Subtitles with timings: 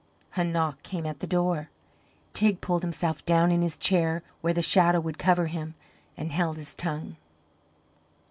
[0.35, 1.69] A knock came at the door.
[2.33, 5.75] Teig pulled himself down in his chair where the shadow would cover him,
[6.17, 7.17] and held his tongue.